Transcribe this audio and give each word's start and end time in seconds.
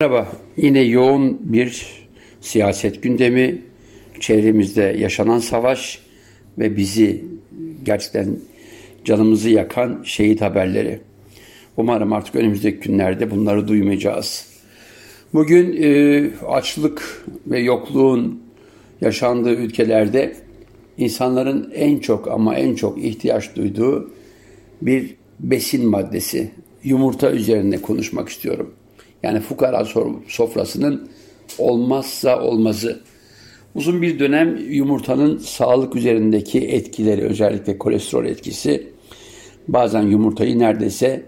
Merhaba. 0.00 0.28
Yine 0.56 0.80
yoğun 0.80 1.38
bir 1.52 1.86
siyaset 2.40 3.02
gündemi, 3.02 3.62
çevremizde 4.20 4.82
yaşanan 4.82 5.38
savaş 5.38 5.98
ve 6.58 6.76
bizi 6.76 7.24
gerçekten 7.84 8.36
canımızı 9.04 9.50
yakan 9.50 10.02
şehit 10.04 10.40
haberleri. 10.40 11.00
Umarım 11.76 12.12
artık 12.12 12.36
önümüzdeki 12.36 12.88
günlerde 12.88 13.30
bunları 13.30 13.68
duymayacağız. 13.68 14.46
Bugün 15.34 15.82
e, 15.82 16.30
açlık 16.46 17.24
ve 17.46 17.60
yokluğun 17.60 18.42
yaşandığı 19.00 19.54
ülkelerde 19.54 20.36
insanların 20.98 21.72
en 21.74 21.98
çok 21.98 22.28
ama 22.28 22.54
en 22.54 22.74
çok 22.74 23.04
ihtiyaç 23.04 23.56
duyduğu 23.56 24.10
bir 24.82 25.14
besin 25.40 25.86
maddesi, 25.86 26.50
yumurta 26.84 27.30
üzerine 27.30 27.82
konuşmak 27.82 28.28
istiyorum. 28.28 28.74
Yani 29.22 29.40
fukara 29.40 29.84
sofrasının 30.28 31.08
olmazsa 31.58 32.40
olmazı. 32.40 33.00
Uzun 33.74 34.02
bir 34.02 34.18
dönem 34.18 34.56
yumurtanın 34.70 35.38
sağlık 35.38 35.96
üzerindeki 35.96 36.60
etkileri, 36.60 37.22
özellikle 37.22 37.78
kolesterol 37.78 38.24
etkisi 38.24 38.86
bazen 39.68 40.02
yumurtayı 40.02 40.58
neredeyse 40.58 41.22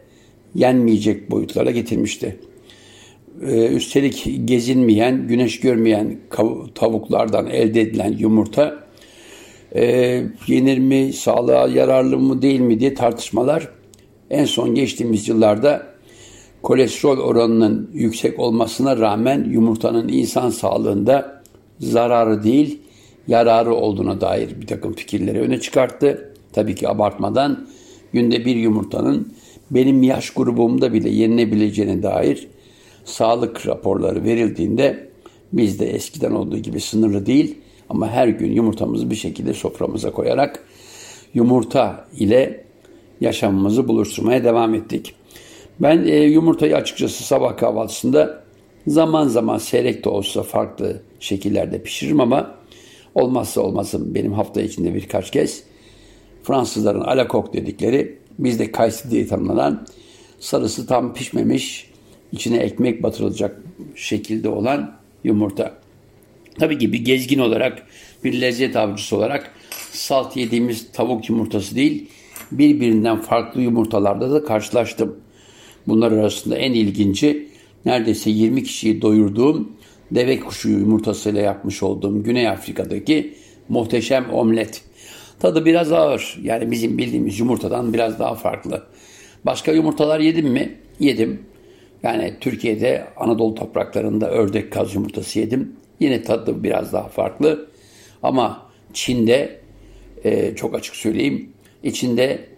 yenmeyecek 0.54 1.30
boyutlara 1.30 1.70
getirmişti. 1.70 2.36
Ee, 3.46 3.66
üstelik 3.66 4.30
gezinmeyen, 4.44 5.28
güneş 5.28 5.60
görmeyen 5.60 6.16
tavuklardan 6.74 7.46
elde 7.46 7.80
edilen 7.80 8.12
yumurta 8.18 8.84
e, 9.74 10.22
yenir 10.46 10.78
mi, 10.78 11.12
sağlığa 11.12 11.68
yararlı 11.68 12.18
mı 12.18 12.42
değil 12.42 12.60
mi 12.60 12.80
diye 12.80 12.94
tartışmalar 12.94 13.68
en 14.30 14.44
son 14.44 14.74
geçtiğimiz 14.74 15.28
yıllarda 15.28 15.91
kolesterol 16.62 17.18
oranının 17.18 17.90
yüksek 17.94 18.38
olmasına 18.38 18.96
rağmen 18.96 19.44
yumurtanın 19.50 20.08
insan 20.08 20.50
sağlığında 20.50 21.42
zararı 21.80 22.44
değil 22.44 22.78
yararı 23.28 23.74
olduğuna 23.74 24.20
dair 24.20 24.60
bir 24.60 24.66
takım 24.66 24.92
fikirleri 24.92 25.40
öne 25.40 25.60
çıkarttı. 25.60 26.34
Tabii 26.52 26.74
ki 26.74 26.88
abartmadan 26.88 27.66
günde 28.12 28.44
bir 28.44 28.56
yumurtanın 28.56 29.32
benim 29.70 30.02
yaş 30.02 30.30
grubumda 30.30 30.92
bile 30.92 31.08
yenilebileceğine 31.08 32.02
dair 32.02 32.48
sağlık 33.04 33.66
raporları 33.66 34.24
verildiğinde 34.24 35.08
biz 35.52 35.80
de 35.80 35.90
eskiden 35.90 36.32
olduğu 36.32 36.58
gibi 36.58 36.80
sınırlı 36.80 37.26
değil 37.26 37.58
ama 37.88 38.08
her 38.08 38.28
gün 38.28 38.52
yumurtamızı 38.52 39.10
bir 39.10 39.14
şekilde 39.14 39.54
soframıza 39.54 40.12
koyarak 40.12 40.64
yumurta 41.34 42.08
ile 42.18 42.64
yaşamımızı 43.20 43.88
buluşturmaya 43.88 44.44
devam 44.44 44.74
ettik. 44.74 45.14
Ben 45.82 46.04
e, 46.06 46.16
yumurtayı 46.16 46.76
açıkçası 46.76 47.24
sabah 47.24 47.56
kahvaltısında 47.56 48.44
zaman 48.86 49.28
zaman 49.28 49.58
seyrek 49.58 50.04
de 50.04 50.08
olsa 50.08 50.42
farklı 50.42 51.02
şekillerde 51.20 51.82
pişiririm 51.82 52.20
ama 52.20 52.54
olmazsa 53.14 53.60
olmazım 53.60 54.14
benim 54.14 54.32
hafta 54.32 54.62
içinde 54.62 54.94
birkaç 54.94 55.30
kez 55.30 55.62
Fransızların 56.42 57.00
alakok 57.00 57.52
dedikleri 57.52 58.18
bizde 58.38 58.72
kayısı 58.72 59.10
diye 59.10 59.26
tanımlanan 59.26 59.86
sarısı 60.40 60.86
tam 60.86 61.14
pişmemiş 61.14 61.90
içine 62.32 62.56
ekmek 62.56 63.02
batırılacak 63.02 63.62
şekilde 63.94 64.48
olan 64.48 64.94
yumurta. 65.24 65.74
Tabii 66.58 66.78
ki 66.78 66.92
bir 66.92 67.04
gezgin 67.04 67.38
olarak 67.38 67.86
bir 68.24 68.40
lezzet 68.40 68.76
avcısı 68.76 69.16
olarak 69.16 69.50
salt 69.90 70.36
yediğimiz 70.36 70.92
tavuk 70.92 71.28
yumurtası 71.28 71.76
değil 71.76 72.08
birbirinden 72.52 73.20
farklı 73.20 73.60
yumurtalarda 73.60 74.30
da 74.30 74.44
karşılaştım. 74.44 75.16
Bunlar 75.86 76.12
arasında 76.12 76.56
en 76.56 76.72
ilginci 76.72 77.48
neredeyse 77.84 78.30
20 78.30 78.62
kişiyi 78.62 79.02
doyurduğum 79.02 79.72
deve 80.10 80.40
kuşu 80.40 80.68
yumurtasıyla 80.68 81.40
yapmış 81.40 81.82
olduğum 81.82 82.22
Güney 82.22 82.48
Afrika'daki 82.48 83.34
muhteşem 83.68 84.30
omlet. 84.32 84.82
Tadı 85.40 85.64
biraz 85.64 85.92
ağır. 85.92 86.38
Yani 86.42 86.70
bizim 86.70 86.98
bildiğimiz 86.98 87.40
yumurtadan 87.40 87.92
biraz 87.92 88.18
daha 88.18 88.34
farklı. 88.34 88.82
Başka 89.46 89.72
yumurtalar 89.72 90.20
yedim 90.20 90.48
mi? 90.48 90.78
Yedim. 91.00 91.42
Yani 92.02 92.34
Türkiye'de 92.40 93.06
Anadolu 93.16 93.54
topraklarında 93.54 94.30
ördek 94.30 94.72
kaz 94.72 94.94
yumurtası 94.94 95.38
yedim. 95.38 95.76
Yine 96.00 96.22
tadı 96.22 96.64
biraz 96.64 96.92
daha 96.92 97.08
farklı. 97.08 97.68
Ama 98.22 98.62
Çin'de 98.92 99.60
e, 100.24 100.54
çok 100.54 100.74
açık 100.74 100.96
söyleyeyim 100.96 101.48
içinde 101.82 102.51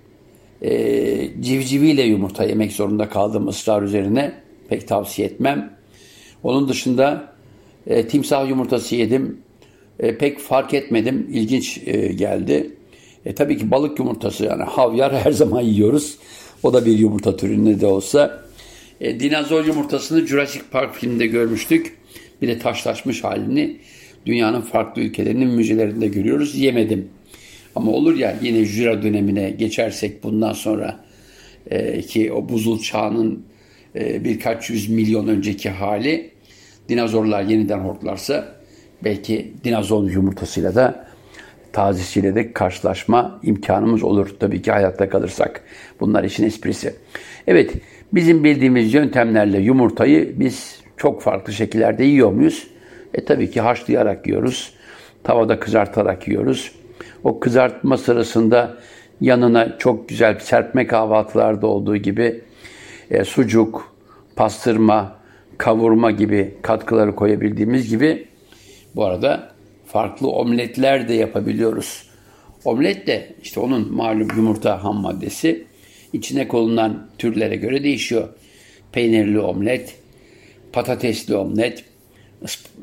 e, 0.65 1.31
civciviyle 1.41 2.03
yumurta 2.03 2.45
yemek 2.45 2.73
zorunda 2.73 3.09
kaldığım 3.09 3.49
ısrar 3.49 3.83
üzerine 3.83 4.33
pek 4.69 4.89
tavsiye 4.89 5.29
etmem. 5.29 5.77
Onun 6.43 6.69
dışında 6.69 7.33
e, 7.87 8.09
timsah 8.09 8.49
yumurtası 8.49 8.97
yedim. 8.97 9.39
E, 10.01 10.19
pek 10.19 10.39
fark 10.39 10.75
etmedim. 10.75 11.27
İlginç 11.33 11.81
e, 11.87 12.07
geldi. 12.07 12.71
E, 13.27 13.35
tabii 13.35 13.59
ki 13.59 13.71
balık 13.71 13.99
yumurtası 13.99 14.45
yani 14.45 14.63
havyar 14.63 15.15
her 15.25 15.33
zaman 15.33 15.61
yiyoruz. 15.61 16.19
O 16.63 16.73
da 16.73 16.87
bir 16.87 16.99
yumurta 16.99 17.37
türünde 17.37 17.81
de 17.81 17.87
olsa. 17.87 18.45
E, 19.01 19.21
dinozor 19.21 19.65
yumurtasını 19.65 20.27
Jurassic 20.27 20.65
Park 20.71 20.95
filminde 20.95 21.27
görmüştük. 21.27 21.97
Bir 22.43 22.49
de 22.49 22.59
taşlaşmış 22.59 23.25
halini 23.25 23.77
dünyanın 24.27 24.61
farklı 24.61 25.03
ülkelerinin 25.03 25.49
müzelerinde 25.49 26.07
görüyoruz. 26.07 26.55
Yemedim. 26.55 27.09
Ama 27.77 27.91
olur 27.91 28.17
ya 28.17 28.37
yine 28.43 28.65
Jura 28.65 29.03
dönemine 29.03 29.51
geçersek 29.51 30.25
bundan 30.25 30.53
sonra 30.53 30.97
e, 31.71 32.01
ki 32.01 32.33
o 32.33 32.49
buzul 32.49 32.81
çağının 32.81 33.45
e, 33.97 34.25
birkaç 34.25 34.71
yüz 34.71 34.89
milyon 34.89 35.29
önceki 35.29 35.71
hali 35.71 36.31
dinozorlar 36.89 37.43
yeniden 37.43 37.79
hortlarsa 37.79 38.55
belki 39.05 39.53
dinozor 39.65 40.11
yumurtasıyla 40.11 40.75
da 40.75 41.07
tazesiyle 41.73 42.35
de 42.35 42.53
karşılaşma 42.53 43.41
imkanımız 43.43 44.03
olur. 44.03 44.37
Tabii 44.41 44.62
ki 44.62 44.71
hayatta 44.71 45.09
kalırsak. 45.09 45.65
Bunlar 46.01 46.25
işin 46.25 46.45
esprisi. 46.45 46.95
Evet, 47.47 47.73
bizim 48.12 48.45
bildiğimiz 48.45 48.95
yöntemlerle 48.95 49.59
yumurtayı 49.59 50.41
biz 50.41 50.83
çok 50.97 51.23
farklı 51.23 51.53
şekillerde 51.53 52.05
yiyor 52.05 52.33
muyuz? 52.33 52.67
E 53.15 53.25
tabii 53.25 53.51
ki 53.51 53.61
haşlayarak 53.61 54.27
yiyoruz. 54.27 54.75
Tavada 55.25 55.61
kızartarak 55.61 56.29
yiyoruz. 56.29 56.73
O 57.25 57.41
kızartma 57.41 57.97
sırasında 57.97 58.77
yanına 59.21 59.79
çok 59.79 60.09
güzel 60.09 60.39
serpme 60.39 60.87
kahvaltılarda 60.87 61.67
olduğu 61.67 61.97
gibi 61.97 62.41
e, 63.11 63.25
sucuk, 63.25 63.95
pastırma, 64.37 65.17
kavurma 65.59 66.11
gibi 66.11 66.55
katkıları 66.62 67.15
koyabildiğimiz 67.15 67.91
gibi 67.91 68.29
bu 68.97 69.05
arada 69.05 69.53
farklı 69.87 70.29
omletler 70.29 71.09
de 71.09 71.15
yapabiliyoruz. 71.15 72.09
Omlet 72.65 73.07
de 73.07 73.35
işte 73.43 73.61
onun 73.61 73.95
malum 73.95 74.29
yumurta 74.37 74.85
ham 74.85 74.97
maddesi 74.97 75.65
içine 76.12 76.49
konulan 76.49 77.06
türlere 77.19 77.56
göre 77.56 77.85
değişiyor. 77.85 78.29
Peynirli 78.93 79.41
omlet, 79.41 79.97
patatesli 80.73 81.37
omlet, 81.37 81.85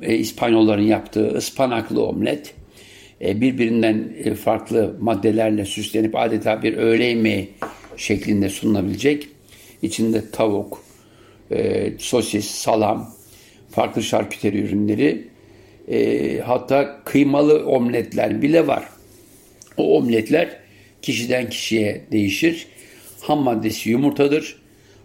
e, 0.02 0.16
İspanyolların 0.16 0.84
yaptığı 0.84 1.28
ıspanaklı 1.28 2.06
omlet, 2.06 2.54
birbirinden 3.22 4.14
e, 4.24 4.36
farklı 4.36 4.96
maddelerle 5.00 5.66
süslenip 5.66 6.16
adeta 6.16 6.64
bir 6.64 6.78
öğle 6.78 7.06
yemeği 7.06 7.50
şeklinde 7.98 8.50
sunulabilecek. 8.50 9.28
İçinde 9.82 10.32
tavuk, 10.32 10.84
e, 11.52 11.92
sosis, 11.98 12.52
salam, 12.52 13.16
farklı 13.70 14.04
şarküteri 14.04 14.62
ürünleri, 14.62 15.32
hatta 16.44 17.02
kıymalı 17.06 17.66
omletler 17.66 18.42
bile 18.42 18.68
var. 18.68 18.84
O 19.78 19.98
omletler 19.98 20.58
kişiden 21.02 21.50
kişiye 21.50 22.02
değişir. 22.12 22.68
Ham 23.22 23.40
maddesi 23.40 23.90
yumurtadır. 23.90 24.62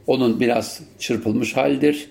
Onun 0.06 0.40
biraz 0.40 0.80
çırpılmış 0.98 1.56
halidir. 1.56 2.10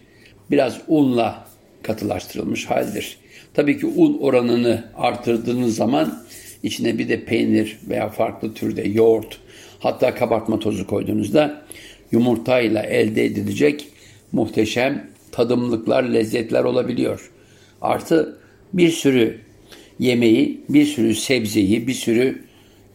Biraz 0.52 0.82
unla 0.88 1.48
katılaştırılmış 1.84 2.66
halidir. 2.66 3.18
Tabii 3.56 3.80
ki 3.80 3.86
un 3.86 4.18
oranını 4.22 4.84
artırdığınız 4.96 5.76
zaman 5.76 6.24
içine 6.64 6.98
bir 6.98 7.10
de 7.10 7.26
peynir 7.26 7.78
veya 7.90 8.10
farklı 8.10 8.54
türde 8.54 8.82
yoğurt 8.82 9.40
hatta 9.80 10.16
kabartma 10.16 10.60
tozu 10.60 10.88
koyduğunuzda 10.88 11.66
yumurtayla 12.12 12.84
elde 12.84 13.26
edilecek 13.26 13.88
muhteşem 14.32 15.08
tadımlıklar, 15.32 16.04
lezzetler 16.04 16.64
olabiliyor. 16.64 17.32
Artı 17.82 18.38
bir 18.74 18.90
sürü 18.90 19.38
yemeği, 20.00 20.62
bir 20.70 20.86
sürü 20.86 21.16
sebzeyi, 21.16 21.88
bir 21.88 21.94
sürü 21.94 22.42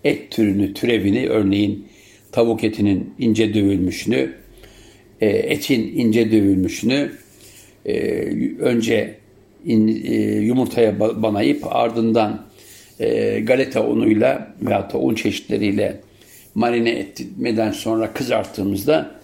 et 0.05 0.31
türünü, 0.31 0.75
türevini 0.75 1.29
örneğin 1.29 1.87
tavuk 2.33 2.65
etinin 2.65 3.15
ince 3.19 3.55
dövülmüşünü, 3.55 4.33
e, 5.21 5.27
etin 5.29 5.97
ince 5.97 6.33
dövülmüşünü 6.33 7.13
e, 7.87 7.95
önce 8.59 9.20
in, 9.65 9.89
e, 10.05 10.15
yumurtaya 10.41 11.01
banayıp 11.01 11.67
ardından 11.77 12.47
e, 13.01 13.41
galeta 13.41 13.87
unuyla 13.87 14.55
veya 14.63 14.91
da 14.93 14.99
un 14.99 15.15
çeşitleriyle 15.15 16.01
marine 16.55 16.91
etmeden 16.91 17.71
sonra 17.71 18.13
kızarttığımızda 18.13 19.21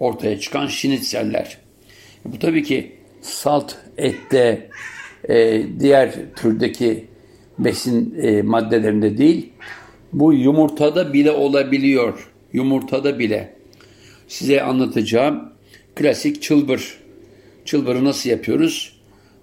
ortaya 0.00 0.40
çıkan 0.40 0.66
şinitseller. 0.66 1.58
Bu 2.24 2.38
tabii 2.38 2.62
ki 2.62 2.92
salt 3.20 3.76
ette, 3.96 4.68
e, 5.28 5.62
diğer 5.80 6.14
türdeki 6.36 7.04
besin 7.58 8.14
e, 8.22 8.42
maddelerinde 8.42 9.18
değil, 9.18 9.50
bu 10.12 10.32
yumurtada 10.32 11.12
bile 11.12 11.30
olabiliyor. 11.30 12.30
Yumurtada 12.52 13.18
bile. 13.18 13.56
Size 14.28 14.62
anlatacağım 14.62 15.52
klasik 15.94 16.42
çılbır. 16.42 16.98
Çılbırı 17.64 18.04
nasıl 18.04 18.30
yapıyoruz? 18.30 18.95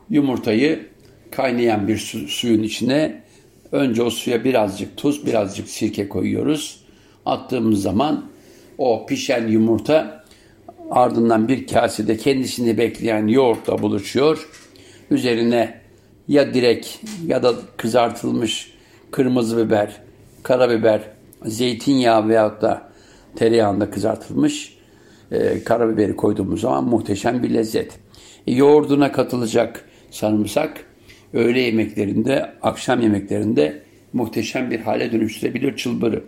Yumurtayı 0.10 0.88
kaynayan 1.32 1.88
bir 1.88 1.98
su, 1.98 2.28
suyun 2.28 2.64
içine 2.64 3.24
önce 3.72 4.04
o 4.04 4.10
suya 4.10 4.44
birazcık 4.44 4.98
tuz, 4.98 5.26
birazcık 5.26 5.70
sirke 5.70 6.10
koyuyoruz. 6.10 6.84
Attığımız 7.26 7.82
zaman 7.82 8.26
o 8.78 9.06
pişen 9.06 9.48
yumurta 9.48 10.24
ardından 10.92 11.48
bir 11.48 11.68
kasede 11.68 12.18
kendisini 12.18 12.78
bekleyen 12.78 13.28
yoğurtla 13.28 13.82
buluşuyor. 13.82 14.50
Üzerine 15.12 15.82
ya 16.28 16.54
direkt 16.54 16.88
ya 17.28 17.44
da 17.44 17.54
kızartılmış 17.78 18.74
kırmızı 19.12 19.66
biber, 19.66 20.02
karabiber, 20.44 21.02
zeytinyağı 21.46 22.28
veyahut 22.28 22.62
da 22.62 22.90
tereyağında 23.36 23.92
kızartılmış 23.92 24.78
e, 25.32 25.64
karabiberi 25.64 26.16
koyduğumuz 26.16 26.62
zaman 26.62 26.84
muhteşem 26.84 27.44
bir 27.44 27.54
lezzet. 27.54 28.00
E, 28.48 28.54
yoğurduna 28.54 29.12
katılacak 29.12 29.86
sarımsak 30.14 30.86
öğle 31.34 31.60
yemeklerinde, 31.60 32.54
akşam 32.62 33.02
yemeklerinde 33.02 33.84
muhteşem 34.14 34.72
bir 34.72 34.80
hale 34.80 35.12
dönüştürebilir 35.12 35.76
çılbırı. 35.76 36.24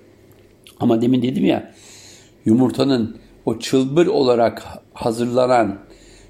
Ama 0.80 1.02
demin 1.02 1.22
dedim 1.22 1.46
ya 1.46 1.74
yumurtanın 2.46 3.18
o 3.46 3.60
çılbır 3.60 4.08
olarak 4.08 4.64
hazırlanan 4.94 5.80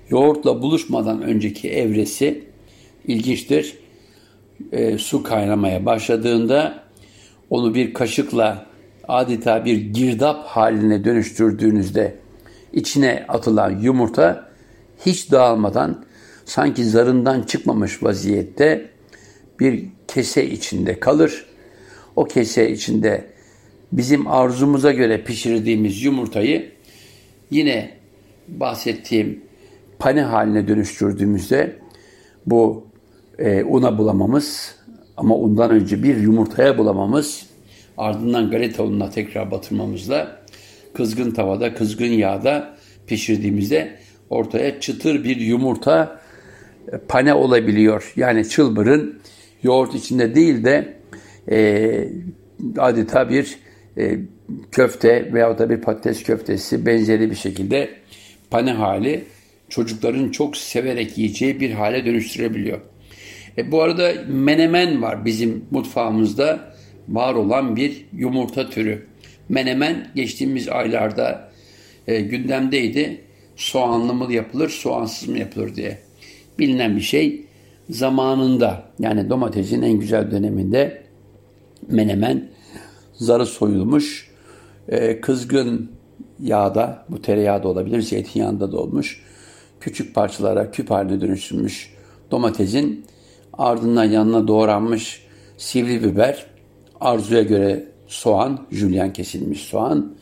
yoğurtla 0.09 0.61
buluşmadan 0.61 1.21
önceki 1.21 1.69
evresi 1.69 2.43
ilginçtir. 3.07 3.77
E, 4.71 4.97
su 4.97 5.23
kaynamaya 5.23 5.85
başladığında 5.85 6.83
onu 7.49 7.75
bir 7.75 7.93
kaşıkla 7.93 8.65
adeta 9.07 9.65
bir 9.65 9.77
girdap 9.77 10.45
haline 10.45 11.05
dönüştürdüğünüzde 11.05 12.15
içine 12.73 13.25
atılan 13.27 13.79
yumurta 13.79 14.49
hiç 15.05 15.31
dağılmadan 15.31 16.04
sanki 16.45 16.85
zarından 16.85 17.41
çıkmamış 17.41 18.03
vaziyette 18.03 18.89
bir 19.59 19.85
kese 20.07 20.49
içinde 20.49 20.99
kalır. 20.99 21.45
O 22.15 22.25
kese 22.25 22.71
içinde 22.71 23.25
bizim 23.91 24.27
arzumuza 24.27 24.91
göre 24.91 25.23
pişirdiğimiz 25.23 26.03
yumurtayı 26.03 26.71
yine 27.51 27.91
bahsettiğim 28.47 29.41
pane 29.99 30.21
haline 30.21 30.67
dönüştürdüğümüzde 30.67 31.75
bu 32.45 32.87
e, 33.39 33.63
una 33.63 33.97
bulamamız 33.97 34.75
ama 35.17 35.35
ondan 35.35 35.71
önce 35.71 36.03
bir 36.03 36.17
yumurtaya 36.17 36.77
bulamamız 36.77 37.45
ardından 37.97 38.51
galeta 38.51 38.83
ununa 38.83 39.09
tekrar 39.09 39.51
batırmamızla 39.51 40.41
kızgın 40.93 41.31
tavada, 41.31 41.73
kızgın 41.73 42.05
yağda 42.05 42.75
pişirdiğimizde 43.07 43.99
ortaya 44.29 44.79
çıtır 44.79 45.23
bir 45.23 45.37
yumurta 45.37 46.19
pane 47.07 47.33
olabiliyor. 47.33 48.13
Yani 48.15 48.49
çılbırın 48.49 49.19
yoğurt 49.63 49.95
içinde 49.95 50.35
değil 50.35 50.63
de 50.63 50.93
e, 51.51 52.07
adeta 52.77 53.29
bir 53.29 53.59
e, 53.97 54.17
köfte 54.71 55.33
veya 55.33 55.57
da 55.57 55.69
bir 55.69 55.81
patates 55.81 56.23
köftesi 56.23 56.85
benzeri 56.85 57.31
bir 57.31 57.35
şekilde 57.35 57.89
pane 58.49 58.71
hali 58.71 59.23
çocukların 59.69 60.29
çok 60.29 60.57
severek 60.57 61.17
yiyeceği 61.17 61.59
bir 61.59 61.71
hale 61.71 62.05
dönüştürebiliyor. 62.05 62.79
E, 63.57 63.71
bu 63.71 63.81
arada 63.81 64.13
menemen 64.27 65.01
var 65.01 65.25
bizim 65.25 65.65
mutfağımızda 65.71 66.75
var 67.09 67.33
olan 67.33 67.75
bir 67.75 68.05
yumurta 68.13 68.69
türü. 68.69 69.05
Menemen 69.49 70.07
geçtiğimiz 70.15 70.69
aylarda 70.69 71.51
e, 72.07 72.21
gündemdeydi. 72.21 73.21
Soğanlı 73.55 74.13
mı 74.13 74.33
yapılır, 74.33 74.69
soğansız 74.69 75.29
mı 75.29 75.39
yapılır 75.39 75.75
diye. 75.75 76.04
Bilinen 76.59 76.95
bir 76.95 77.01
şey 77.01 77.45
zamanında 77.89 78.83
yani 78.99 79.29
domatesin 79.29 79.81
en 79.81 79.93
güzel 79.93 80.31
döneminde 80.31 81.03
menemen 81.87 82.49
zarı 83.13 83.45
soyulmuş, 83.45 84.31
e, 84.89 85.21
kızgın 85.21 85.91
yağda, 86.39 87.05
bu 87.09 87.21
tereyağı 87.21 87.63
da 87.63 87.67
olabilir, 87.67 88.01
zeytinyağında 88.01 88.71
da 88.71 88.77
olmuş, 88.77 89.23
küçük 89.79 90.15
parçalara 90.15 90.71
küp 90.71 90.91
haline 90.91 91.21
dönüştürmüş 91.21 91.93
domatesin 92.31 93.05
ardından 93.53 94.03
yanına 94.03 94.47
doğranmış 94.47 95.25
sivri 95.57 96.03
biber, 96.03 96.45
arzuya 96.99 97.41
göre 97.41 97.85
soğan, 98.07 98.67
jülyen 98.71 99.13
kesilmiş 99.13 99.61
soğan, 99.61 100.15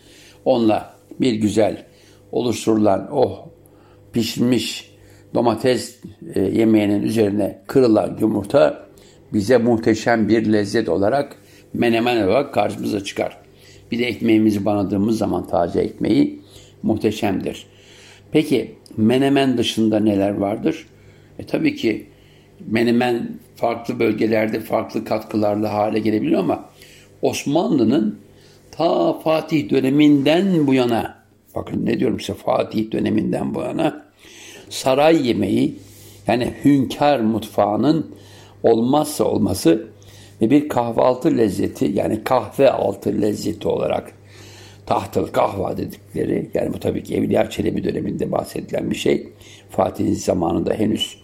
onunla 0.46 0.94
bir 1.20 1.34
güzel 1.34 1.86
oluşturulan 2.32 3.10
o 3.12 3.50
pişmiş 4.14 4.93
domates 5.34 6.00
e, 6.36 6.42
yemeğinin 6.42 7.02
üzerine 7.02 7.62
kırılan 7.68 8.18
yumurta 8.22 8.86
bize 9.34 9.58
muhteşem 9.58 10.30
bir 10.30 10.54
lezzet 10.54 10.90
olarak 10.90 11.36
menemen 11.74 12.28
olarak 12.28 12.54
karşımıza 12.54 13.04
çıkar. 13.04 13.38
Bir 13.92 14.00
de 14.00 14.06
ekmeğimizi 14.06 14.66
banadığımız 14.66 15.18
zaman 15.18 15.48
taze 15.48 15.82
ekmeği 15.82 16.42
muhteşemdir. 16.84 17.68
Peki 18.32 18.76
menemen 18.98 19.58
dışında 19.58 20.00
neler 20.00 20.34
vardır? 20.38 20.88
E 21.40 21.46
tabii 21.46 21.76
ki 21.76 22.08
menemen 22.68 23.30
farklı 23.56 24.00
bölgelerde 24.00 24.60
farklı 24.60 25.06
katkılarla 25.06 25.74
hale 25.74 26.00
gelebiliyor 26.00 26.40
ama 26.40 26.70
Osmanlı'nın 27.22 28.20
ta 28.72 29.14
Fatih 29.14 29.70
döneminden 29.70 30.68
bu 30.68 30.74
yana 30.74 31.24
bakın 31.56 31.86
ne 31.86 32.00
diyorum 32.00 32.20
size 32.20 32.34
Fatih 32.34 32.92
döneminden 32.92 33.56
bu 33.56 33.62
yana 33.62 34.03
saray 34.74 35.28
yemeği 35.28 35.80
yani 36.28 36.54
hünkâr 36.66 37.20
mutfağının 37.20 38.16
olmazsa 38.64 39.24
olması 39.24 39.88
ve 40.42 40.50
bir 40.50 40.70
kahvaltı 40.70 41.38
lezzeti 41.38 41.92
yani 41.94 42.24
kahve 42.24 42.72
altı 42.72 43.22
lezzeti 43.22 43.68
olarak 43.68 44.12
tahtıl 44.86 45.28
kahva 45.28 45.78
dedikleri 45.78 46.50
yani 46.54 46.74
bu 46.74 46.80
tabii 46.80 47.04
ki 47.04 47.16
Evliya 47.16 47.50
Çelebi 47.50 47.84
döneminde 47.84 48.32
bahsedilen 48.32 48.92
bir 48.92 48.96
şey. 48.96 49.30
Fatih'in 49.70 50.14
zamanında 50.14 50.74
henüz 50.74 51.18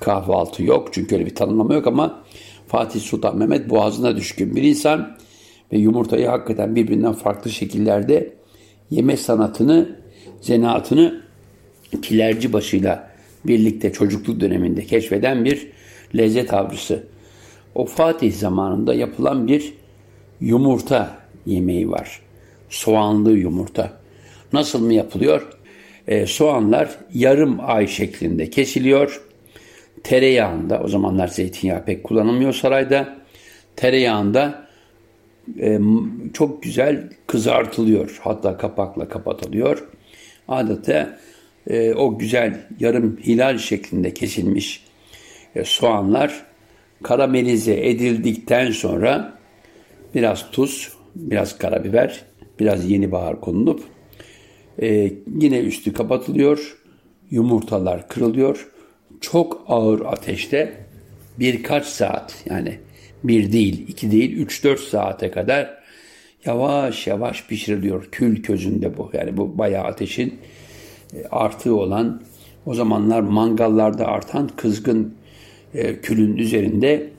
kahvaltı 0.00 0.62
yok 0.62 0.88
çünkü 0.92 1.14
öyle 1.14 1.26
bir 1.26 1.34
tanımlama 1.34 1.74
yok 1.74 1.86
ama 1.86 2.24
Fatih 2.66 3.00
Sultan 3.00 3.36
Mehmet 3.36 3.70
boğazına 3.70 4.16
düşkün 4.16 4.56
bir 4.56 4.62
insan 4.62 5.16
ve 5.72 5.78
yumurtayı 5.78 6.26
hakikaten 6.26 6.76
birbirinden 6.76 7.12
farklı 7.12 7.50
şekillerde 7.50 8.34
yeme 8.90 9.16
sanatını, 9.16 9.96
zanaatını 10.40 11.27
kilerci 12.02 12.52
başıyla 12.52 13.10
birlikte 13.44 13.92
çocukluk 13.92 14.40
döneminde 14.40 14.84
keşfeden 14.84 15.44
bir 15.44 15.68
lezzet 16.16 16.54
avcısı. 16.54 17.06
O 17.74 17.84
Fatih 17.84 18.32
zamanında 18.32 18.94
yapılan 18.94 19.48
bir 19.48 19.74
yumurta 20.40 21.18
yemeği 21.46 21.90
var. 21.90 22.20
Soğanlı 22.68 23.32
yumurta. 23.32 23.92
Nasıl 24.52 24.80
mı 24.84 24.94
yapılıyor? 24.94 25.48
Ee, 26.08 26.26
soğanlar 26.26 26.98
yarım 27.14 27.58
ay 27.62 27.86
şeklinde 27.86 28.50
kesiliyor. 28.50 29.22
Tereyağında, 30.02 30.80
o 30.82 30.88
zamanlar 30.88 31.28
zeytinyağı 31.28 31.84
pek 31.84 32.04
kullanılmıyor 32.04 32.52
sarayda. 32.52 33.16
Tereyağında 33.76 34.68
e, 35.60 35.78
çok 36.32 36.62
güzel 36.62 37.10
kızartılıyor. 37.26 38.20
Hatta 38.22 38.56
kapakla 38.56 39.08
kapatılıyor. 39.08 39.88
Adeta 40.48 41.18
e, 41.66 41.94
o 41.94 42.18
güzel 42.18 42.66
yarım 42.80 43.16
hilal 43.16 43.58
şeklinde 43.58 44.14
kesilmiş 44.14 44.84
e, 45.54 45.64
soğanlar 45.64 46.42
karamelize 47.02 47.88
edildikten 47.88 48.70
sonra 48.70 49.38
biraz 50.14 50.50
tuz, 50.50 50.92
biraz 51.14 51.58
karabiber, 51.58 52.22
biraz 52.60 52.90
yeni 52.90 53.12
bahar 53.12 53.40
konulup 53.40 53.82
e, 54.82 55.12
yine 55.40 55.58
üstü 55.58 55.92
kapatılıyor. 55.92 56.78
Yumurtalar 57.30 58.08
kırılıyor. 58.08 58.68
Çok 59.20 59.64
ağır 59.66 60.00
ateşte 60.00 60.72
birkaç 61.38 61.86
saat 61.86 62.44
yani 62.50 62.78
bir 63.24 63.52
değil, 63.52 63.88
iki 63.88 64.10
değil, 64.10 64.36
üç 64.36 64.64
dört 64.64 64.80
saate 64.80 65.30
kadar 65.30 65.78
yavaş 66.44 67.06
yavaş 67.06 67.46
pişiriliyor. 67.46 68.08
Kül 68.12 68.42
közünde 68.42 68.96
bu. 68.96 69.10
Yani 69.12 69.36
bu 69.36 69.58
bayağı 69.58 69.84
ateşin 69.84 70.38
artığı 71.30 71.76
olan 71.76 72.22
o 72.66 72.74
zamanlar 72.74 73.20
mangallarda 73.20 74.06
artan 74.06 74.50
kızgın 74.56 75.14
e, 75.74 76.00
külün 76.00 76.36
üzerinde 76.36 77.10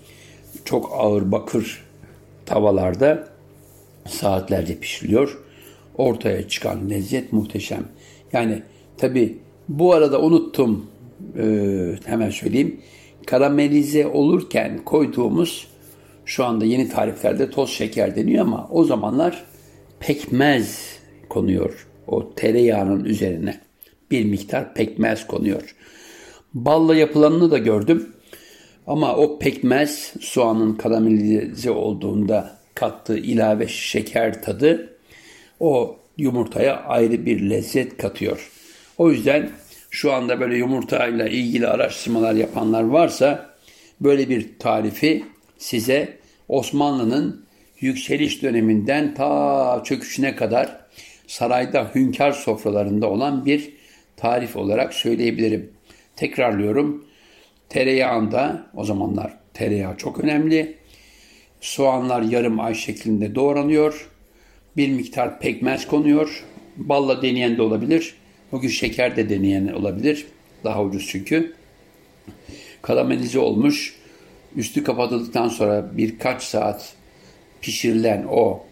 çok 0.65 0.91
ağır 0.97 1.31
bakır 1.31 1.85
tavalarda 2.45 3.27
saatlerce 4.07 4.79
pişiriliyor. 4.79 5.39
Ortaya 5.97 6.47
çıkan 6.47 6.89
lezzet 6.89 7.33
muhteşem. 7.33 7.83
Yani 8.33 8.63
tabi 8.97 9.37
bu 9.69 9.93
arada 9.93 10.21
unuttum 10.21 10.85
e, 11.37 11.45
hemen 12.05 12.29
söyleyeyim. 12.29 12.81
Karamelize 13.25 14.07
olurken 14.07 14.77
koyduğumuz 14.85 15.67
şu 16.25 16.45
anda 16.45 16.65
yeni 16.65 16.89
tariflerde 16.89 17.49
toz 17.49 17.69
şeker 17.69 18.15
deniyor 18.15 18.45
ama 18.45 18.67
o 18.71 18.83
zamanlar 18.83 19.43
pekmez 19.99 20.99
konuyor 21.29 21.87
o 22.07 22.33
tereyağının 22.35 23.05
üzerine. 23.05 23.68
Bir 24.11 24.25
miktar 24.25 24.73
pekmez 24.73 25.27
konuyor. 25.27 25.75
Balla 26.53 26.95
yapılanını 26.95 27.51
da 27.51 27.57
gördüm. 27.57 28.09
Ama 28.87 29.15
o 29.15 29.39
pekmez 29.39 30.13
soğanın 30.19 30.73
karamelize 30.73 31.71
olduğunda 31.71 32.57
kattığı 32.75 33.17
ilave 33.17 33.67
şeker 33.67 34.43
tadı 34.43 34.97
o 35.59 35.99
yumurtaya 36.17 36.75
ayrı 36.75 37.25
bir 37.25 37.49
lezzet 37.49 37.97
katıyor. 37.97 38.51
O 38.97 39.11
yüzden 39.11 39.49
şu 39.89 40.13
anda 40.13 40.39
böyle 40.39 40.57
yumurtayla 40.57 41.27
ilgili 41.27 41.67
araştırmalar 41.67 42.33
yapanlar 42.33 42.83
varsa 42.83 43.49
böyle 44.01 44.29
bir 44.29 44.59
tarifi 44.59 45.25
size 45.57 46.17
Osmanlı'nın 46.47 47.45
yükseliş 47.79 48.43
döneminden 48.43 49.13
ta 49.13 49.81
çöküşüne 49.85 50.35
kadar 50.35 50.79
sarayda 51.27 51.91
hünkâr 51.95 52.31
sofralarında 52.31 53.09
olan 53.09 53.45
bir 53.45 53.78
tarif 54.19 54.55
olarak 54.55 54.93
söyleyebilirim. 54.93 55.69
Tekrarlıyorum. 56.15 57.05
Tereyağında 57.69 58.67
o 58.75 58.83
zamanlar 58.83 59.37
tereyağı 59.53 59.97
çok 59.97 60.23
önemli. 60.23 60.77
Soğanlar 61.61 62.21
yarım 62.21 62.59
ay 62.59 62.75
şeklinde 62.75 63.35
doğranıyor. 63.35 64.09
Bir 64.77 64.89
miktar 64.89 65.39
pekmez 65.39 65.87
konuyor. 65.87 66.43
Balla 66.77 67.21
deneyen 67.21 67.57
de 67.57 67.61
olabilir. 67.61 68.15
Bugün 68.51 68.69
şeker 68.69 69.15
de 69.15 69.29
deneyen 69.29 69.67
olabilir. 69.67 70.27
Daha 70.63 70.83
ucuz 70.83 71.07
çünkü. 71.07 71.53
Karamelize 72.81 73.39
olmuş. 73.39 73.95
Üstü 74.55 74.83
kapatıldıktan 74.83 75.47
sonra 75.47 75.97
birkaç 75.97 76.43
saat 76.43 76.93
pişirilen 77.61 78.25
o 78.31 78.63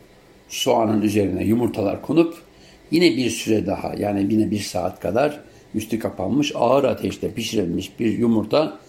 soğanın 0.49 1.01
üzerine 1.01 1.43
yumurtalar 1.43 2.01
konup 2.01 2.46
yine 2.91 3.17
bir 3.17 3.29
süre 3.29 3.65
daha 3.65 3.93
yani 3.97 4.27
yine 4.33 4.51
bir 4.51 4.59
saat 4.59 4.99
kadar 4.99 5.39
üstü 5.75 5.99
kapanmış 5.99 6.51
ağır 6.55 6.83
ateşte 6.83 7.33
pişirilmiş 7.33 7.99
bir 7.99 8.17
yumurta 8.17 8.79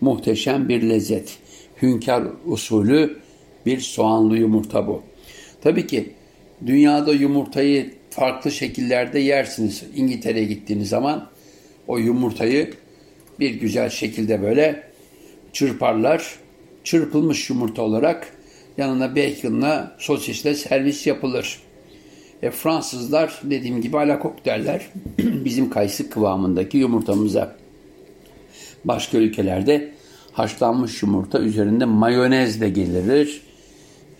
muhteşem 0.00 0.68
bir 0.68 0.82
lezzet. 0.82 1.38
Hünkar 1.82 2.24
usulü 2.46 3.18
bir 3.66 3.80
soğanlı 3.80 4.38
yumurta 4.38 4.86
bu. 4.86 5.02
Tabii 5.60 5.86
ki 5.86 6.12
dünyada 6.66 7.12
yumurtayı 7.12 7.94
farklı 8.10 8.50
şekillerde 8.50 9.18
yersiniz. 9.18 9.84
İngiltere'ye 9.96 10.44
gittiğiniz 10.44 10.88
zaman 10.88 11.28
o 11.88 11.98
yumurtayı 11.98 12.70
bir 13.40 13.50
güzel 13.50 13.90
şekilde 13.90 14.42
böyle 14.42 14.82
çırparlar. 15.52 16.38
Çırpılmış 16.84 17.50
yumurta 17.50 17.82
olarak 17.82 18.36
yanına 18.78 19.16
baconla 19.16 19.96
sosisle 19.98 20.54
servis 20.54 21.06
yapılır. 21.06 21.58
E, 22.42 22.50
Fransızlar 22.50 23.40
dediğim 23.44 23.82
gibi 23.82 23.98
alakok 23.98 24.44
derler. 24.44 24.86
Bizim 25.18 25.70
kayısı 25.70 26.10
kıvamındaki 26.10 26.78
yumurtamıza. 26.78 27.56
Başka 28.84 29.18
ülkelerde 29.18 29.92
haşlanmış 30.32 31.02
yumurta 31.02 31.40
üzerinde 31.40 31.84
mayonez 31.84 32.60
de 32.60 32.68
gelir. 32.68 33.42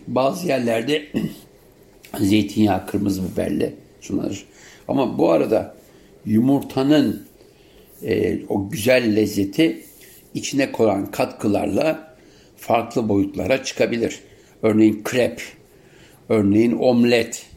Bazı 0.07 0.47
yerlerde 0.47 1.07
zeytinyağı, 2.21 2.87
kırmızı 2.87 3.23
biberle 3.33 3.75
sunulur. 4.01 4.47
Ama 4.89 5.19
bu 5.19 5.31
arada 5.31 5.75
yumurtanın 6.27 7.27
e, 8.03 8.39
o 8.49 8.71
güzel 8.71 9.17
lezzeti 9.17 9.85
içine 10.35 10.73
konan 10.73 11.11
katkılarla 11.11 12.17
farklı 12.57 13.09
boyutlara 13.09 13.65
çıkabilir. 13.65 14.21
Örneğin 14.63 15.01
krep, 15.05 15.43
örneğin 16.29 16.73
omlet, 16.73 17.50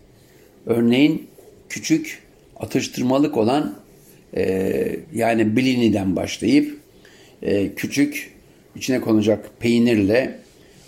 örneğin 0.65 1.27
küçük 1.69 2.23
atıştırmalık 2.59 3.37
olan 3.37 3.75
e, 4.35 4.95
yani 5.13 5.55
blini'den 5.55 6.15
başlayıp 6.15 6.77
e, 7.41 7.75
küçük 7.75 8.33
içine 8.75 9.01
konacak 9.01 9.49
peynirle 9.59 10.39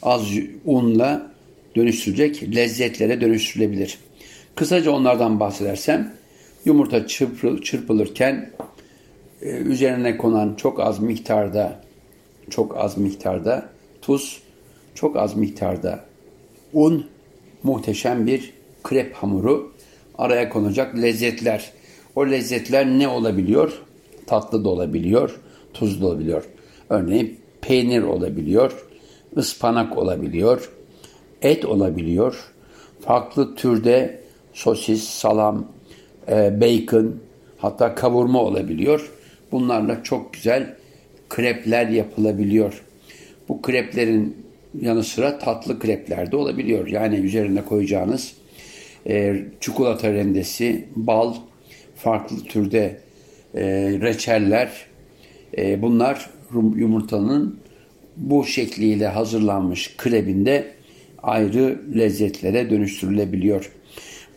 az 0.01 0.27
unla 0.65 1.31
dönüştürülecek 1.75 2.55
lezzetlere 2.55 3.21
dönüştürülebilir. 3.21 3.97
Kısaca 4.55 4.91
onlardan 4.91 5.39
bahsedersem 5.39 6.13
yumurta 6.65 7.07
çırpı, 7.07 7.61
çırpılırken 7.63 8.51
e, 9.41 9.49
üzerine 9.49 10.17
konan 10.17 10.55
çok 10.55 10.79
az 10.79 10.99
miktarda 10.99 11.85
çok 12.49 12.77
az 12.77 12.97
miktarda 12.97 13.69
tuz, 14.01 14.41
çok 14.95 15.15
az 15.15 15.35
miktarda 15.35 16.05
un, 16.73 17.05
muhteşem 17.63 18.27
bir 18.27 18.53
krep 18.85 19.13
hamuru, 19.13 19.71
araya 20.17 20.49
konacak 20.49 20.95
lezzetler. 21.01 21.71
O 22.15 22.27
lezzetler 22.27 22.85
ne 22.85 23.07
olabiliyor? 23.07 23.81
Tatlı 24.27 24.63
da 24.63 24.69
olabiliyor, 24.69 25.39
tuzlu 25.73 26.01
da 26.01 26.07
olabiliyor. 26.07 26.43
Örneğin 26.89 27.39
peynir 27.61 28.01
olabiliyor, 28.01 28.85
ıspanak 29.37 29.97
olabiliyor, 29.97 30.71
et 31.41 31.65
olabiliyor. 31.65 32.53
Farklı 33.01 33.55
türde 33.55 34.21
sosis, 34.53 35.03
salam, 35.03 35.65
e, 36.29 36.61
bacon, 36.61 37.15
hatta 37.57 37.95
kavurma 37.95 38.41
olabiliyor. 38.41 39.11
Bunlarla 39.51 40.03
çok 40.03 40.33
güzel 40.33 40.75
krepler 41.29 41.87
yapılabiliyor. 41.87 42.83
Bu 43.49 43.61
kreplerin 43.61 44.45
yanı 44.81 45.03
sıra 45.03 45.39
tatlı 45.39 45.79
krepler 45.79 46.31
de 46.31 46.35
olabiliyor. 46.35 46.87
Yani 46.87 47.15
üzerine 47.15 47.61
koyacağınız 47.65 48.33
e, 49.07 49.45
çikolata 49.59 50.13
rendesi, 50.13 50.85
bal, 50.95 51.33
farklı 51.95 52.43
türde 52.43 52.99
e, 53.55 53.63
reçeller. 54.01 54.85
E, 55.57 55.81
bunlar 55.81 56.29
yumurtanın 56.75 57.59
bu 58.17 58.45
şekliyle 58.45 59.07
hazırlanmış 59.07 59.97
krebinde 59.97 60.71
ayrı 61.23 61.81
lezzetlere 61.95 62.69
dönüştürülebiliyor. 62.69 63.71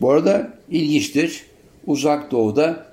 Bu 0.00 0.10
arada 0.10 0.54
ilginçtir. 0.70 1.42
Uzak 1.87 2.30
doğuda 2.30 2.87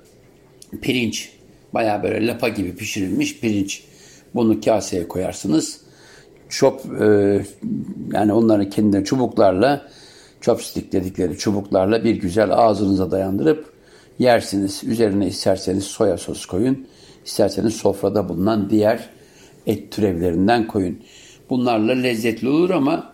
pirinç, 0.82 1.30
baya 1.74 2.02
böyle 2.02 2.26
lapa 2.26 2.48
gibi 2.48 2.74
pişirilmiş 2.76 3.40
pirinç. 3.40 3.84
Bunu 4.34 4.60
kaseye 4.60 5.08
koyarsınız. 5.08 5.80
Çop, 6.48 6.80
e, 7.00 7.06
yani 8.12 8.32
onları 8.32 8.70
kendine 8.70 9.04
çubuklarla, 9.04 9.88
chopstick 10.40 10.92
dedikleri 10.92 11.38
çubuklarla 11.38 12.04
bir 12.04 12.14
güzel 12.14 12.52
ağzınıza 12.52 13.10
dayandırıp 13.10 13.72
yersiniz. 14.18 14.84
Üzerine 14.84 15.26
isterseniz 15.26 15.84
soya 15.84 16.18
sos 16.18 16.46
koyun, 16.46 16.86
isterseniz 17.24 17.74
sofrada 17.74 18.28
bulunan 18.28 18.70
diğer 18.70 19.10
et 19.66 19.92
türevlerinden 19.92 20.66
koyun. 20.66 20.98
Bunlarla 21.50 21.92
lezzetli 21.92 22.48
olur 22.48 22.70
ama 22.70 23.12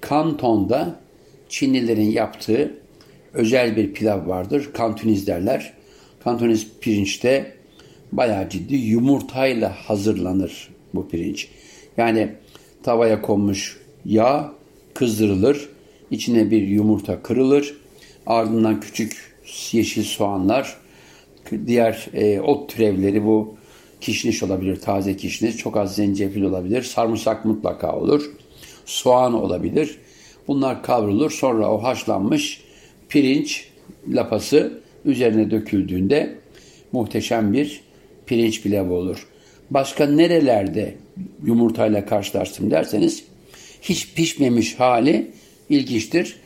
Kanton'da 0.00 1.00
Çinlilerin 1.48 2.10
yaptığı 2.10 2.74
özel 3.34 3.76
bir 3.76 3.92
pilav 3.92 4.28
vardır. 4.28 4.70
Kantuniz 4.74 5.26
derler. 5.26 5.72
Kantuniz 6.24 6.68
pirinçte 6.80 7.54
bayağı 8.12 8.48
ciddi 8.48 8.74
yumurtayla 8.74 9.70
hazırlanır 9.70 10.68
bu 10.94 11.08
pirinç. 11.08 11.48
Yani 11.96 12.32
tavaya 12.82 13.22
konmuş 13.22 13.80
yağ 14.04 14.52
kızdırılır. 14.94 15.68
İçine 16.10 16.50
bir 16.50 16.62
yumurta 16.62 17.22
kırılır. 17.22 17.76
Ardından 18.26 18.80
küçük 18.80 19.34
yeşil 19.72 20.02
soğanlar, 20.02 20.76
diğer 21.66 22.08
e, 22.14 22.40
ot 22.40 22.70
türevleri 22.70 23.24
bu 23.24 23.54
kişniş 24.00 24.42
olabilir, 24.42 24.80
taze 24.80 25.16
kişniş, 25.16 25.56
çok 25.56 25.76
az 25.76 25.96
zencefil 25.96 26.42
olabilir, 26.42 26.82
sarımsak 26.82 27.44
mutlaka 27.44 27.96
olur, 27.96 28.30
soğan 28.84 29.34
olabilir. 29.34 29.98
Bunlar 30.48 30.82
kavrulur. 30.82 31.30
Sonra 31.30 31.72
o 31.72 31.82
haşlanmış 31.82 32.60
pirinç 33.08 33.68
lapası 34.08 34.80
üzerine 35.04 35.50
döküldüğünde 35.50 36.38
muhteşem 36.92 37.52
bir 37.52 37.80
pirinç 38.26 38.62
pilavı 38.62 38.94
olur. 38.94 39.26
Başka 39.70 40.06
nerelerde 40.06 40.94
yumurtayla 41.44 42.06
karşılaştım 42.06 42.70
derseniz 42.70 43.24
hiç 43.82 44.14
pişmemiş 44.14 44.80
hali 44.80 45.30
ilginçtir. 45.68 46.36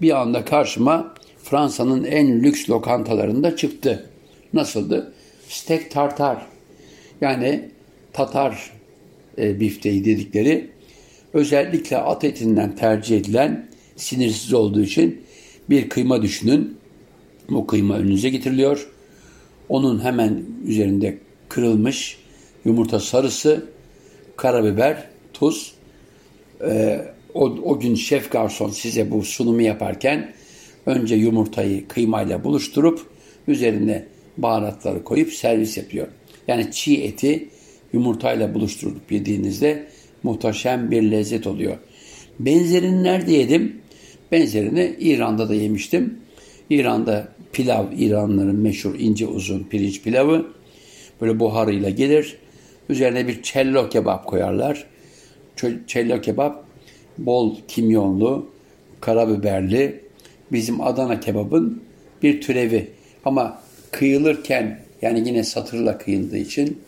Bir 0.00 0.20
anda 0.20 0.44
karşıma 0.44 1.14
Fransa'nın 1.44 2.04
en 2.04 2.42
lüks 2.42 2.70
lokantalarında 2.70 3.56
çıktı. 3.56 4.10
Nasıldı? 4.52 5.12
Steak 5.48 5.90
tartar. 5.90 6.46
Yani 7.20 7.68
Tatar 8.12 8.72
e, 9.38 9.60
bifteği 9.60 10.04
dedikleri 10.04 10.70
özellikle 11.32 11.98
at 11.98 12.24
etinden 12.24 12.76
tercih 12.76 13.16
edilen 13.16 13.68
sinirsiz 13.96 14.52
olduğu 14.52 14.82
için 14.82 15.22
bir 15.70 15.88
kıyma 15.88 16.22
düşünün. 16.22 16.76
Bu 17.50 17.66
kıyma 17.66 17.96
önünüze 17.96 18.28
getiriliyor. 18.28 18.88
Onun 19.68 20.04
hemen 20.04 20.42
üzerinde 20.66 21.18
kırılmış 21.48 22.18
yumurta 22.64 23.00
sarısı, 23.00 23.66
karabiber, 24.36 25.08
tuz. 25.32 25.74
Ee, 26.60 27.00
o, 27.34 27.44
o 27.44 27.80
gün 27.80 27.94
şef 27.94 28.30
garson 28.30 28.70
size 28.70 29.10
bu 29.10 29.22
sunumu 29.22 29.62
yaparken 29.62 30.32
önce 30.86 31.14
yumurtayı 31.14 31.88
kıymayla 31.88 32.44
buluşturup 32.44 33.00
üzerine 33.48 34.04
baharatları 34.38 35.04
koyup 35.04 35.32
servis 35.32 35.76
yapıyor. 35.76 36.08
Yani 36.48 36.72
çiğ 36.72 37.02
eti 37.02 37.48
yumurtayla 37.92 38.54
buluşturup 38.54 39.12
yediğinizde 39.12 39.86
muhteşem 40.22 40.90
bir 40.90 41.02
lezzet 41.02 41.46
oluyor. 41.46 41.76
Benzerini 42.38 43.04
nerede 43.04 43.32
yedim? 43.32 43.80
Benzerini 44.32 44.96
İran'da 44.98 45.48
da 45.48 45.54
yemiştim. 45.54 46.18
İran'da 46.70 47.28
pilav, 47.52 47.86
İranlıların 47.98 48.56
meşhur 48.56 48.94
ince 48.98 49.26
uzun 49.26 49.64
pirinç 49.64 50.02
pilavı 50.02 50.46
böyle 51.20 51.40
buharıyla 51.40 51.90
gelir. 51.90 52.36
Üzerine 52.88 53.28
bir 53.28 53.42
cello 53.42 53.88
kebap 53.88 54.26
koyarlar. 54.26 54.86
Cello 55.86 56.20
kebap 56.20 56.64
bol 57.18 57.56
kimyonlu, 57.68 58.46
karabiberli, 59.00 60.04
bizim 60.52 60.80
Adana 60.80 61.20
kebabın 61.20 61.82
bir 62.22 62.40
türevi. 62.40 62.90
Ama 63.24 63.62
kıyılırken 63.90 64.80
yani 65.02 65.28
yine 65.28 65.44
satırla 65.44 65.98
kıyıldığı 65.98 66.36
için 66.36 66.82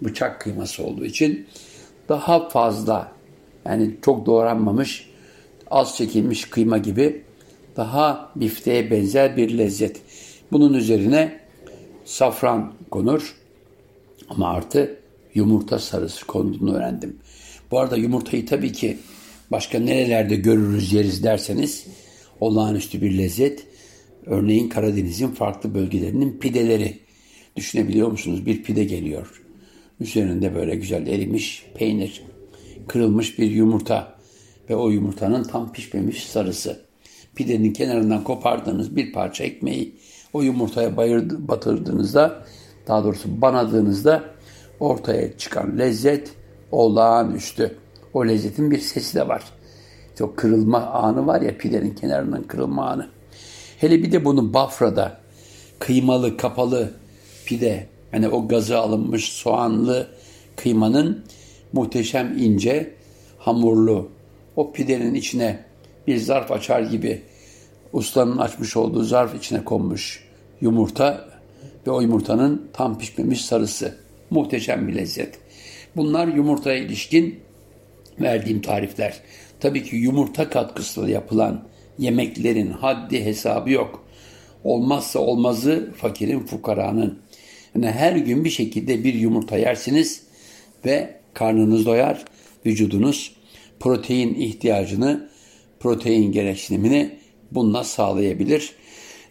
bıçak 0.00 0.40
kıyması 0.40 0.84
olduğu 0.84 1.04
için 1.04 1.46
daha 2.08 2.48
fazla 2.48 3.12
yani 3.64 3.90
çok 4.02 4.26
doğranmamış 4.26 5.08
az 5.70 5.96
çekilmiş 5.96 6.44
kıyma 6.44 6.78
gibi 6.78 7.22
daha 7.76 8.32
bifteğe 8.36 8.90
benzer 8.90 9.36
bir 9.36 9.58
lezzet. 9.58 10.00
Bunun 10.52 10.74
üzerine 10.74 11.40
safran 12.04 12.72
konur 12.90 13.36
ama 14.28 14.48
artı 14.48 15.00
yumurta 15.34 15.78
sarısı 15.78 16.26
konduğunu 16.26 16.76
öğrendim. 16.76 17.16
Bu 17.70 17.78
arada 17.78 17.96
yumurtayı 17.96 18.46
tabii 18.46 18.72
ki 18.72 18.98
başka 19.50 19.78
nerelerde 19.78 20.36
görürüz 20.36 20.92
yeriz 20.92 21.24
derseniz 21.24 21.86
olağanüstü 22.40 23.02
bir 23.02 23.18
lezzet. 23.18 23.66
Örneğin 24.26 24.68
Karadeniz'in 24.68 25.28
farklı 25.28 25.74
bölgelerinin 25.74 26.38
pideleri. 26.38 26.98
Düşünebiliyor 27.56 28.10
musunuz? 28.10 28.46
Bir 28.46 28.62
pide 28.62 28.84
geliyor. 28.84 29.42
Üzerinde 30.00 30.54
böyle 30.54 30.76
güzel 30.76 31.06
erimiş 31.06 31.66
peynir, 31.74 32.22
kırılmış 32.88 33.38
bir 33.38 33.50
yumurta 33.50 34.18
ve 34.70 34.76
o 34.76 34.90
yumurtanın 34.90 35.42
tam 35.42 35.72
pişmemiş 35.72 36.26
sarısı. 36.26 36.80
Pidenin 37.34 37.72
kenarından 37.72 38.24
kopardığınız 38.24 38.96
bir 38.96 39.12
parça 39.12 39.44
ekmeği 39.44 39.94
o 40.32 40.42
yumurtaya 40.42 40.96
bayırdı, 40.96 41.48
batırdığınızda 41.48 42.44
daha 42.88 43.04
doğrusu 43.04 43.42
banadığınızda 43.42 44.24
ortaya 44.80 45.38
çıkan 45.38 45.78
lezzet 45.78 46.32
olağanüstü. 46.72 47.76
O 48.18 48.28
lezzetin 48.28 48.70
bir 48.70 48.78
sesi 48.78 49.14
de 49.14 49.28
var. 49.28 49.42
İşte 50.10 50.24
o 50.24 50.34
kırılma 50.34 50.86
anı 50.86 51.26
var 51.26 51.40
ya 51.40 51.58
pidenin 51.58 51.94
kenarından 51.94 52.42
kırılma 52.42 52.88
anı. 52.88 53.08
Hele 53.78 54.02
bir 54.02 54.12
de 54.12 54.24
bunu 54.24 54.54
Bafra'da 54.54 55.20
kıymalı 55.78 56.36
kapalı 56.36 56.92
pide 57.46 57.86
hani 58.10 58.28
o 58.28 58.48
gazı 58.48 58.78
alınmış 58.78 59.32
soğanlı 59.32 60.06
kıymanın 60.56 61.24
muhteşem 61.72 62.38
ince 62.38 62.94
hamurlu 63.38 64.08
o 64.56 64.72
pidenin 64.72 65.14
içine 65.14 65.64
bir 66.06 66.16
zarf 66.16 66.52
açar 66.52 66.80
gibi 66.80 67.22
ustanın 67.92 68.38
açmış 68.38 68.76
olduğu 68.76 69.02
zarf 69.02 69.34
içine 69.34 69.64
konmuş 69.64 70.24
yumurta 70.60 71.28
ve 71.86 71.90
o 71.90 72.00
yumurtanın 72.00 72.68
tam 72.72 72.98
pişmemiş 72.98 73.44
sarısı. 73.44 73.94
Muhteşem 74.30 74.88
bir 74.88 74.94
lezzet. 74.94 75.38
Bunlar 75.96 76.26
yumurtaya 76.26 76.76
ilişkin 76.76 77.47
verdiğim 78.20 78.60
tarifler. 78.60 79.20
Tabii 79.60 79.82
ki 79.82 79.96
yumurta 79.96 80.50
katkısıyla 80.50 81.08
yapılan 81.08 81.64
yemeklerin 81.98 82.70
haddi 82.70 83.24
hesabı 83.24 83.70
yok. 83.70 84.04
Olmazsa 84.64 85.18
olmazı 85.18 85.92
fakirin 85.96 86.40
fukaranın. 86.40 87.18
Yani 87.74 87.90
her 87.90 88.16
gün 88.16 88.44
bir 88.44 88.50
şekilde 88.50 89.04
bir 89.04 89.14
yumurta 89.14 89.56
yersiniz 89.56 90.22
ve 90.84 91.14
karnınız 91.34 91.86
doyar, 91.86 92.24
vücudunuz 92.66 93.36
protein 93.80 94.34
ihtiyacını, 94.34 95.28
protein 95.80 96.32
gereksinimini 96.32 97.18
bununla 97.52 97.84
sağlayabilir. 97.84 98.72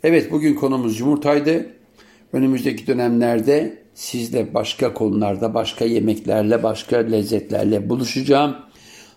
Evet 0.03 0.31
bugün 0.31 0.55
konumuz 0.55 0.99
yumurtaydı. 0.99 1.73
Önümüzdeki 2.33 2.87
dönemlerde 2.87 3.77
sizle 3.93 4.53
başka 4.53 4.93
konularda, 4.93 5.53
başka 5.53 5.85
yemeklerle, 5.85 6.63
başka 6.63 6.97
lezzetlerle 6.97 7.89
buluşacağım. 7.89 8.55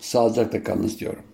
Sağlıcakla 0.00 0.62
kalınız 0.62 1.00
diyorum. 1.00 1.29